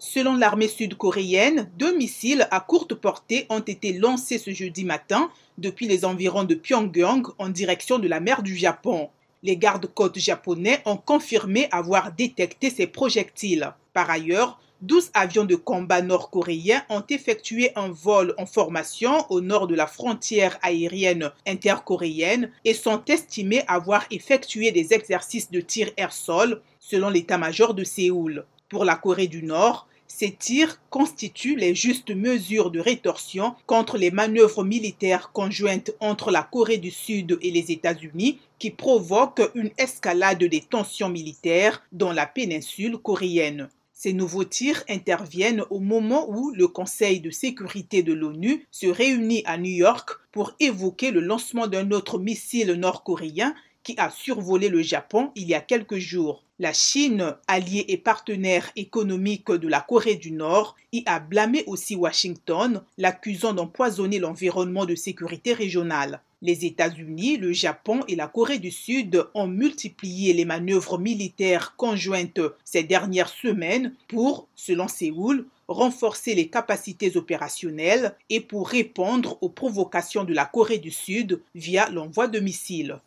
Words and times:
Selon 0.00 0.36
l'armée 0.36 0.68
sud-coréenne, 0.68 1.68
deux 1.76 1.96
missiles 1.96 2.46
à 2.52 2.60
courte 2.60 2.94
portée 2.94 3.46
ont 3.48 3.58
été 3.58 3.92
lancés 3.92 4.38
ce 4.38 4.52
jeudi 4.52 4.84
matin 4.84 5.28
depuis 5.58 5.88
les 5.88 6.04
environs 6.04 6.44
de 6.44 6.54
Pyongyang 6.54 7.26
en 7.38 7.48
direction 7.48 7.98
de 7.98 8.06
la 8.06 8.20
mer 8.20 8.44
du 8.44 8.56
Japon. 8.56 9.10
Les 9.42 9.56
gardes-côtes 9.56 10.20
japonais 10.20 10.82
ont 10.86 10.96
confirmé 10.96 11.66
avoir 11.72 12.12
détecté 12.12 12.70
ces 12.70 12.86
projectiles. 12.86 13.72
Par 13.92 14.08
ailleurs, 14.08 14.60
12 14.82 15.10
avions 15.14 15.44
de 15.44 15.56
combat 15.56 16.00
nord-coréens 16.00 16.84
ont 16.90 17.02
effectué 17.08 17.72
un 17.74 17.88
vol 17.88 18.34
en 18.38 18.46
formation 18.46 19.26
au 19.30 19.40
nord 19.40 19.66
de 19.66 19.74
la 19.74 19.88
frontière 19.88 20.60
aérienne 20.62 21.32
intercoréenne 21.44 22.52
et 22.64 22.74
sont 22.74 23.04
estimés 23.08 23.64
avoir 23.66 24.04
effectué 24.12 24.70
des 24.70 24.94
exercices 24.94 25.50
de 25.50 25.60
tir 25.60 25.90
air-sol 25.96 26.62
selon 26.78 27.08
l'état-major 27.08 27.74
de 27.74 27.82
Séoul. 27.82 28.44
Pour 28.68 28.84
la 28.84 28.96
Corée 28.96 29.28
du 29.28 29.42
Nord, 29.42 29.88
ces 30.06 30.30
tirs 30.30 30.78
constituent 30.90 31.56
les 31.56 31.74
justes 31.74 32.10
mesures 32.10 32.70
de 32.70 32.80
rétorsion 32.80 33.54
contre 33.64 33.96
les 33.96 34.10
manœuvres 34.10 34.62
militaires 34.62 35.32
conjointes 35.32 35.92
entre 36.00 36.30
la 36.30 36.42
Corée 36.42 36.76
du 36.76 36.90
Sud 36.90 37.38
et 37.40 37.50
les 37.50 37.72
États-Unis 37.72 38.40
qui 38.58 38.70
provoquent 38.70 39.50
une 39.54 39.70
escalade 39.78 40.44
des 40.44 40.60
tensions 40.60 41.08
militaires 41.08 41.82
dans 41.92 42.12
la 42.12 42.26
péninsule 42.26 42.98
coréenne. 42.98 43.70
Ces 43.94 44.12
nouveaux 44.12 44.44
tirs 44.44 44.84
interviennent 44.88 45.64
au 45.70 45.80
moment 45.80 46.28
où 46.28 46.50
le 46.50 46.68
Conseil 46.68 47.20
de 47.20 47.30
sécurité 47.30 48.02
de 48.02 48.12
l'ONU 48.12 48.66
se 48.70 48.86
réunit 48.86 49.42
à 49.46 49.56
New 49.56 49.72
York 49.72 50.10
pour 50.30 50.52
évoquer 50.60 51.10
le 51.10 51.20
lancement 51.20 51.68
d'un 51.68 51.90
autre 51.90 52.18
missile 52.18 52.72
nord-coréen 52.72 53.54
qui 53.88 53.94
a 53.96 54.10
survolé 54.10 54.68
le 54.68 54.82
Japon 54.82 55.30
il 55.34 55.48
y 55.48 55.54
a 55.54 55.62
quelques 55.62 55.96
jours. 55.96 56.44
La 56.58 56.74
Chine, 56.74 57.34
alliée 57.46 57.86
et 57.88 57.96
partenaire 57.96 58.70
économique 58.76 59.50
de 59.50 59.66
la 59.66 59.80
Corée 59.80 60.16
du 60.16 60.30
Nord, 60.30 60.76
y 60.92 61.02
a 61.06 61.18
blâmé 61.20 61.64
aussi 61.66 61.96
Washington, 61.96 62.82
l'accusant 62.98 63.54
d'empoisonner 63.54 64.18
l'environnement 64.18 64.84
de 64.84 64.94
sécurité 64.94 65.54
régionale. 65.54 66.20
Les 66.42 66.66
États-Unis, 66.66 67.38
le 67.38 67.54
Japon 67.54 68.00
et 68.08 68.14
la 68.14 68.28
Corée 68.28 68.58
du 68.58 68.70
Sud 68.70 69.26
ont 69.32 69.46
multiplié 69.46 70.34
les 70.34 70.44
manœuvres 70.44 70.98
militaires 70.98 71.74
conjointes 71.78 72.40
ces 72.66 72.82
dernières 72.82 73.30
semaines 73.30 73.94
pour, 74.06 74.48
selon 74.54 74.86
Séoul, 74.86 75.46
renforcer 75.68 76.34
les 76.34 76.48
capacités 76.48 77.16
opérationnelles 77.16 78.14
et 78.30 78.40
pour 78.40 78.68
répondre 78.68 79.38
aux 79.42 79.50
provocations 79.50 80.24
de 80.24 80.34
la 80.34 80.46
Corée 80.46 80.78
du 80.78 80.90
Sud 80.90 81.42
via 81.54 81.88
l'envoi 81.90 82.26
de 82.26 82.40
missiles. 82.40 82.96